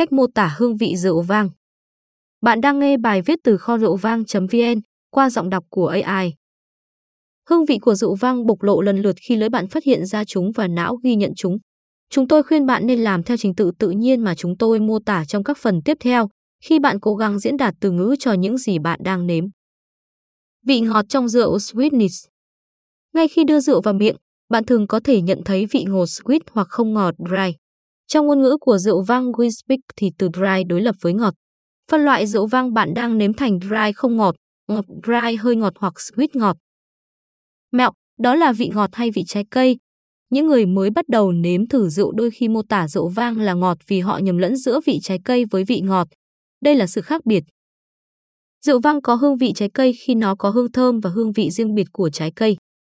[0.00, 1.50] cách mô tả hương vị rượu vang.
[2.42, 4.80] Bạn đang nghe bài viết từ kho rượu vang.vn
[5.10, 6.34] qua giọng đọc của AI.
[7.48, 10.24] Hương vị của rượu vang bộc lộ lần lượt khi lưỡi bạn phát hiện ra
[10.24, 11.58] chúng và não ghi nhận chúng.
[12.10, 14.98] Chúng tôi khuyên bạn nên làm theo trình tự tự nhiên mà chúng tôi mô
[14.98, 16.28] tả trong các phần tiếp theo
[16.64, 19.44] khi bạn cố gắng diễn đạt từ ngữ cho những gì bạn đang nếm.
[20.66, 22.28] Vị ngọt trong rượu sweetness
[23.14, 24.16] Ngay khi đưa rượu vào miệng,
[24.48, 27.59] bạn thường có thể nhận thấy vị ngọt sweet hoặc không ngọt dry.
[28.10, 31.34] Trong ngôn ngữ của rượu vang Winspeak thì từ dry đối lập với ngọt.
[31.90, 34.34] Phân loại rượu vang bạn đang nếm thành dry không ngọt,
[34.68, 36.56] ngọt dry hơi ngọt hoặc sweet ngọt.
[37.72, 39.76] Mẹo, đó là vị ngọt hay vị trái cây.
[40.30, 43.54] Những người mới bắt đầu nếm thử rượu đôi khi mô tả rượu vang là
[43.54, 46.08] ngọt vì họ nhầm lẫn giữa vị trái cây với vị ngọt.
[46.60, 47.44] Đây là sự khác biệt.
[48.66, 51.50] Rượu vang có hương vị trái cây khi nó có hương thơm và hương vị
[51.50, 52.56] riêng biệt của trái cây.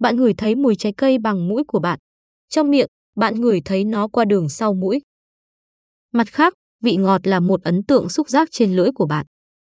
[0.00, 1.98] Bạn ngửi thấy mùi trái cây bằng mũi của bạn.
[2.48, 5.00] Trong miệng, bạn ngửi thấy nó qua đường sau mũi.
[6.12, 9.26] Mặt khác, vị ngọt là một ấn tượng xúc giác trên lưỡi của bạn.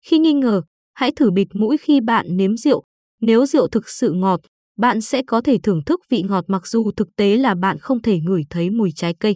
[0.06, 0.62] Khi nghi ngờ,
[0.94, 2.84] hãy thử bịt mũi khi bạn nếm rượu.
[3.22, 4.42] Nếu rượu thực sự ngọt,
[4.78, 8.02] bạn sẽ có thể thưởng thức vị ngọt mặc dù thực tế là bạn không
[8.02, 9.36] thể ngửi thấy mùi trái cây.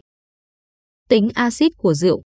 [1.09, 2.21] Tính axit của rượu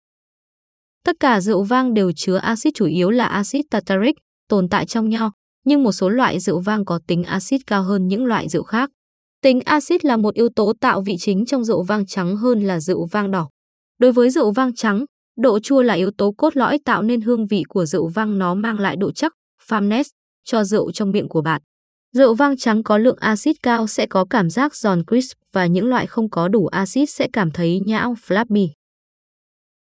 [1.05, 4.17] Tất cả rượu vang đều chứa axit chủ yếu là axit tartaric
[4.49, 5.33] tồn tại trong nho,
[5.65, 8.91] nhưng một số loại rượu vang có tính axit cao hơn những loại rượu khác.
[9.43, 12.81] Tính axit là một yếu tố tạo vị chính trong rượu vang trắng hơn là
[12.81, 13.49] rượu vang đỏ.
[13.99, 15.05] Đối với rượu vang trắng,
[15.39, 18.55] độ chua là yếu tố cốt lõi tạo nên hương vị của rượu vang nó
[18.55, 19.33] mang lại độ chắc,
[19.69, 20.05] firmness
[20.45, 21.63] cho rượu trong miệng của bạn.
[22.13, 25.87] Rượu vang trắng có lượng axit cao sẽ có cảm giác giòn crisp và những
[25.87, 28.69] loại không có đủ axit sẽ cảm thấy nhão flabby.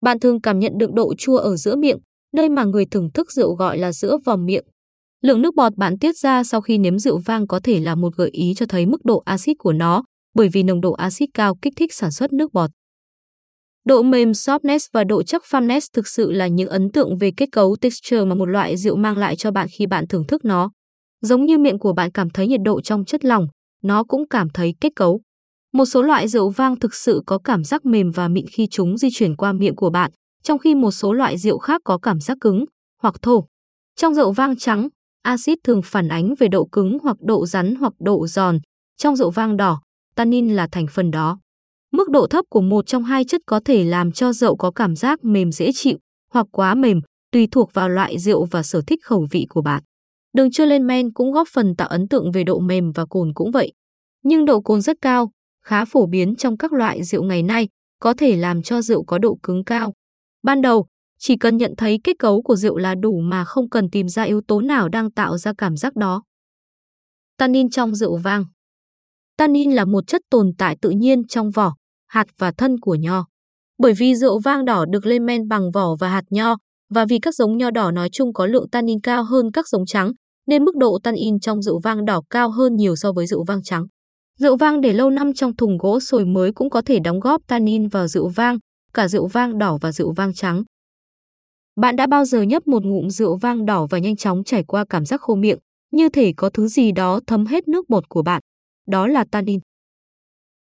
[0.03, 1.99] Bạn thường cảm nhận được độ chua ở giữa miệng,
[2.33, 4.65] nơi mà người thưởng thức rượu gọi là giữa vòng miệng.
[5.25, 8.17] Lượng nước bọt bạn tiết ra sau khi nếm rượu vang có thể là một
[8.17, 11.55] gợi ý cho thấy mức độ axit của nó, bởi vì nồng độ axit cao
[11.63, 12.71] kích thích sản xuất nước bọt.
[13.85, 17.49] Độ mềm softness và độ chắc firmness thực sự là những ấn tượng về kết
[17.53, 20.71] cấu texture mà một loại rượu mang lại cho bạn khi bạn thưởng thức nó.
[21.21, 23.47] Giống như miệng của bạn cảm thấy nhiệt độ trong chất lỏng,
[23.83, 25.21] nó cũng cảm thấy kết cấu.
[25.73, 28.99] Một số loại rượu vang thực sự có cảm giác mềm và mịn khi chúng
[28.99, 30.11] di chuyển qua miệng của bạn,
[30.43, 32.65] trong khi một số loại rượu khác có cảm giác cứng
[33.03, 33.47] hoặc thô.
[33.97, 34.89] Trong rượu vang trắng,
[35.25, 38.59] axit thường phản ánh về độ cứng hoặc độ rắn hoặc độ giòn.
[38.97, 39.81] Trong rượu vang đỏ,
[40.15, 41.39] tannin là thành phần đó.
[41.93, 44.97] Mức độ thấp của một trong hai chất có thể làm cho rượu có cảm
[44.97, 45.99] giác mềm dễ chịu
[46.33, 47.01] hoặc quá mềm,
[47.33, 49.83] tùy thuộc vào loại rượu và sở thích khẩu vị của bạn.
[50.33, 53.33] Đường chưa lên men cũng góp phần tạo ấn tượng về độ mềm và cồn
[53.35, 53.73] cũng vậy.
[54.23, 55.31] Nhưng độ cồn rất cao,
[55.65, 57.69] khá phổ biến trong các loại rượu ngày nay,
[58.01, 59.93] có thể làm cho rượu có độ cứng cao.
[60.43, 60.87] Ban đầu,
[61.27, 64.23] chỉ cần nhận thấy kết cấu của rượu là đủ mà không cần tìm ra
[64.23, 66.23] yếu tố nào đang tạo ra cảm giác đó.
[67.39, 68.45] Tannin trong rượu vang
[69.37, 71.75] Tannin là một chất tồn tại tự nhiên trong vỏ,
[72.07, 73.25] hạt và thân của nho.
[73.79, 76.57] Bởi vì rượu vang đỏ được lên men bằng vỏ và hạt nho,
[76.91, 79.87] và vì các giống nho đỏ nói chung có lượng tannin cao hơn các giống
[79.87, 80.13] trắng,
[80.47, 83.63] nên mức độ tannin trong rượu vang đỏ cao hơn nhiều so với rượu vang
[83.63, 83.87] trắng.
[84.39, 87.41] Rượu vang để lâu năm trong thùng gỗ sồi mới cũng có thể đóng góp
[87.49, 88.59] tannin vào rượu vang,
[88.95, 90.63] cả rượu vang đỏ và rượu vang trắng.
[91.77, 94.85] Bạn đã bao giờ nhấp một ngụm rượu vang đỏ và nhanh chóng trải qua
[94.91, 95.59] cảm giác khô miệng,
[95.93, 98.43] như thể có thứ gì đó thấm hết nước bọt của bạn.
[98.87, 99.61] Đó là tannin.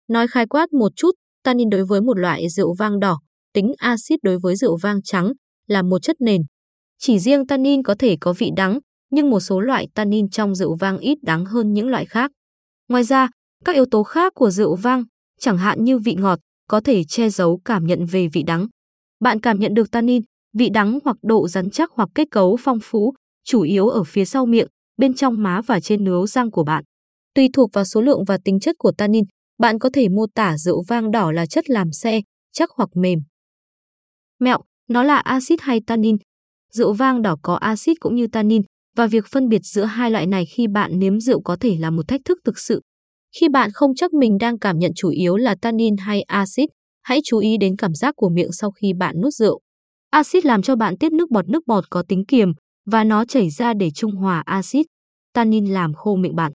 [0.08, 1.12] Nói khai quát một chút,
[1.44, 3.20] tannin đối với một loại rượu vang đỏ,
[3.54, 5.32] tính axit đối với rượu vang trắng
[5.68, 6.42] là một chất nền.
[6.98, 8.80] Chỉ riêng tannin có thể có vị đắng,
[9.12, 12.32] nhưng một số loại tannin trong rượu vang ít đắng hơn những loại khác.
[12.90, 13.30] Ngoài ra,
[13.66, 15.04] các yếu tố khác của rượu vang,
[15.40, 18.68] chẳng hạn như vị ngọt, có thể che giấu cảm nhận về vị đắng.
[19.20, 20.24] Bạn cảm nhận được tannin,
[20.54, 23.14] vị đắng hoặc độ rắn chắc hoặc kết cấu phong phú,
[23.44, 24.68] chủ yếu ở phía sau miệng,
[24.98, 26.84] bên trong má và trên nướu răng của bạn.
[27.36, 29.24] Tùy thuộc vào số lượng và tính chất của tannin,
[29.60, 33.20] bạn có thể mô tả rượu vang đỏ là chất làm xe, chắc hoặc mềm.
[34.40, 34.58] Mẹo,
[34.90, 36.18] nó là axit hay tannin.
[36.74, 38.62] Rượu vang đỏ có axit cũng như tannin,
[38.96, 41.90] và việc phân biệt giữa hai loại này khi bạn nếm rượu có thể là
[41.90, 42.82] một thách thức thực sự.
[43.40, 46.70] Khi bạn không chắc mình đang cảm nhận chủ yếu là tannin hay axit,
[47.02, 49.62] hãy chú ý đến cảm giác của miệng sau khi bạn nuốt rượu.
[50.12, 52.54] Axit làm cho bạn tiết nước bọt nước bọt có tính kiềm
[52.86, 54.86] và nó chảy ra để trung hòa axit.
[55.34, 56.52] Tannin làm khô miệng bạn.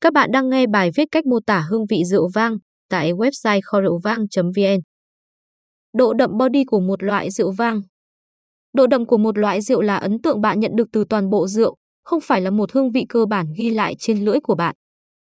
[0.00, 2.56] Các bạn đang nghe bài viết cách mô tả hương vị rượu vang
[2.90, 4.80] tại website kho rượu vang.vn.
[5.92, 7.82] Độ đậm body của một loại rượu vang
[8.72, 11.46] Độ đậm của một loại rượu là ấn tượng bạn nhận được từ toàn bộ
[11.48, 14.74] rượu, không phải là một hương vị cơ bản ghi lại trên lưỡi của bạn.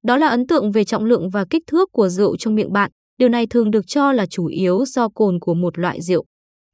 [0.03, 2.91] Đó là ấn tượng về trọng lượng và kích thước của rượu trong miệng bạn.
[3.17, 6.25] Điều này thường được cho là chủ yếu do cồn của một loại rượu.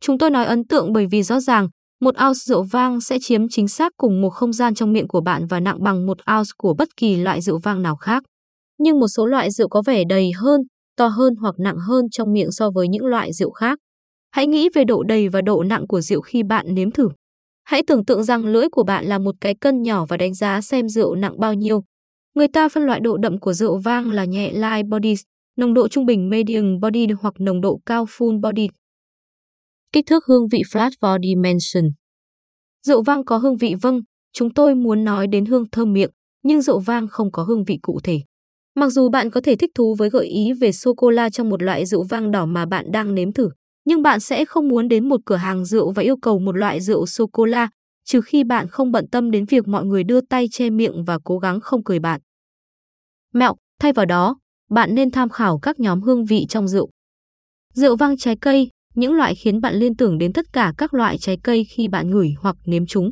[0.01, 1.67] Chúng tôi nói ấn tượng bởi vì rõ ràng,
[2.01, 5.21] một ounce rượu vang sẽ chiếm chính xác cùng một không gian trong miệng của
[5.21, 8.23] bạn và nặng bằng một ounce của bất kỳ loại rượu vang nào khác.
[8.77, 10.61] Nhưng một số loại rượu có vẻ đầy hơn,
[10.97, 13.79] to hơn hoặc nặng hơn trong miệng so với những loại rượu khác.
[14.31, 17.09] Hãy nghĩ về độ đầy và độ nặng của rượu khi bạn nếm thử.
[17.63, 20.61] Hãy tưởng tượng rằng lưỡi của bạn là một cái cân nhỏ và đánh giá
[20.61, 21.83] xem rượu nặng bao nhiêu.
[22.35, 25.21] Người ta phân loại độ đậm của rượu vang là nhẹ light bodies,
[25.57, 28.67] nồng độ trung bình medium body hoặc nồng độ cao full body.
[29.93, 31.91] Kích thước hương vị flat for dimension.
[32.87, 34.01] Rượu vang có hương vị vâng,
[34.33, 36.09] chúng tôi muốn nói đến hương thơm miệng,
[36.43, 38.21] nhưng rượu vang không có hương vị cụ thể.
[38.75, 41.85] Mặc dù bạn có thể thích thú với gợi ý về sô-cô-la trong một loại
[41.85, 43.49] rượu vang đỏ mà bạn đang nếm thử,
[43.85, 46.81] nhưng bạn sẽ không muốn đến một cửa hàng rượu và yêu cầu một loại
[46.81, 47.69] rượu sô-cô-la,
[48.05, 51.19] trừ khi bạn không bận tâm đến việc mọi người đưa tay che miệng và
[51.23, 52.21] cố gắng không cười bạn.
[53.33, 54.39] Mẹo, thay vào đó,
[54.69, 56.89] bạn nên tham khảo các nhóm hương vị trong rượu.
[57.73, 61.17] Rượu vang trái cây, những loại khiến bạn liên tưởng đến tất cả các loại
[61.17, 63.11] trái cây khi bạn ngửi hoặc nếm chúng.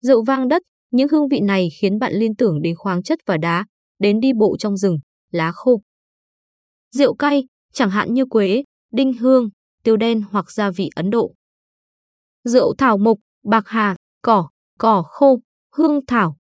[0.00, 3.36] Rượu vang đất, những hương vị này khiến bạn liên tưởng đến khoáng chất và
[3.36, 3.66] đá,
[3.98, 4.98] đến đi bộ trong rừng,
[5.30, 5.80] lá khô.
[6.90, 9.48] Rượu cay, chẳng hạn như quế, đinh hương,
[9.82, 11.34] tiêu đen hoặc gia vị Ấn Độ.
[12.44, 14.48] Rượu thảo mộc, bạc hà, cỏ,
[14.78, 15.40] cỏ khô,
[15.74, 16.36] hương thảo.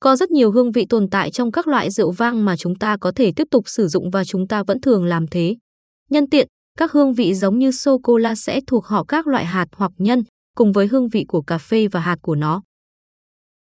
[0.00, 2.96] Có rất nhiều hương vị tồn tại trong các loại rượu vang mà chúng ta
[3.00, 5.56] có thể tiếp tục sử dụng và chúng ta vẫn thường làm thế.
[6.10, 6.48] Nhân tiện,
[6.80, 10.22] các hương vị giống như sô-cô-la sẽ thuộc họ các loại hạt hoặc nhân,
[10.56, 12.62] cùng với hương vị của cà phê và hạt của nó.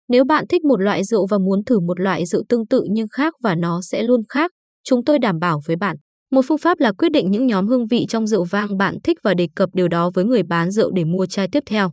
[0.10, 3.08] Nếu bạn thích một loại rượu và muốn thử một loại rượu tương tự nhưng
[3.08, 4.52] khác và nó sẽ luôn khác,
[4.84, 5.98] chúng tôi đảm bảo với bạn.
[6.32, 9.18] Một phương pháp là quyết định những nhóm hương vị trong rượu vang bạn thích
[9.24, 11.92] và đề cập điều đó với người bán rượu để mua chai tiếp theo.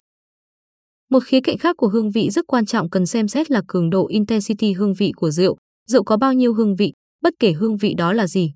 [1.11, 3.91] Một khía cạnh khác của hương vị rất quan trọng cần xem xét là cường
[3.91, 5.57] độ intensity hương vị của rượu.
[5.89, 8.53] Rượu có bao nhiêu hương vị, bất kể hương vị đó là gì.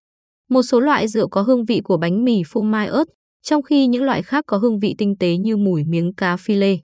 [0.51, 3.05] Một số loại rượu có hương vị của bánh mì phô mai ớt,
[3.43, 6.55] trong khi những loại khác có hương vị tinh tế như mùi miếng cá phi
[6.55, 6.79] lê.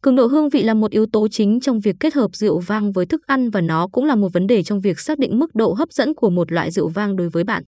[0.00, 2.92] Cường độ hương vị là một yếu tố chính trong việc kết hợp rượu vang
[2.92, 5.54] với thức ăn và nó cũng là một vấn đề trong việc xác định mức
[5.54, 7.62] độ hấp dẫn của một loại rượu vang đối với bạn.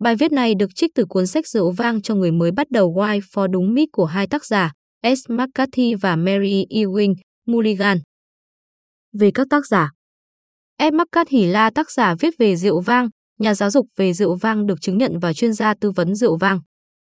[0.00, 2.94] Bài viết này được trích từ cuốn sách Rượu vang cho người mới bắt đầu
[2.94, 5.30] Why for đúng mít của hai tác giả S.
[5.30, 7.14] McCarthy và Mary Ewing
[7.46, 7.98] Mulligan.
[9.12, 9.90] Về các tác giả
[10.78, 10.92] S.
[10.92, 13.08] McCarthy là tác giả viết về rượu vang,
[13.38, 16.36] nhà giáo dục về rượu vang được chứng nhận và chuyên gia tư vấn rượu
[16.36, 16.60] vang.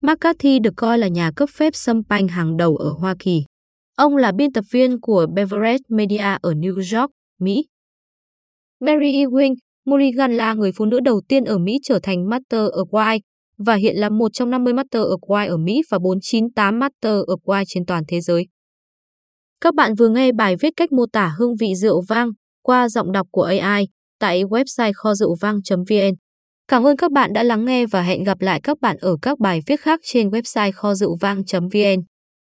[0.02, 3.44] McCarthy được coi là nhà cấp phép xâm panh hàng đầu ở Hoa Kỳ.
[3.96, 7.10] Ông là biên tập viên của Beverage Media ở New York,
[7.40, 7.64] Mỹ.
[8.80, 9.54] Mary Ewing
[9.86, 13.20] Mulligan là người phụ nữ đầu tiên ở Mỹ trở thành Master of Wine
[13.58, 17.36] và hiện là một trong 50 Master of Wine ở Mỹ và 498 Master of
[17.44, 18.46] Wine trên toàn thế giới.
[19.60, 22.30] Các bạn vừa nghe bài viết cách mô tả hương vị rượu vang
[22.62, 23.86] qua giọng đọc của AI
[24.22, 26.14] tại website kho rượu vang.vn.
[26.68, 29.38] Cảm ơn các bạn đã lắng nghe và hẹn gặp lại các bạn ở các
[29.38, 32.11] bài viết khác trên website kho rượu vang.vn.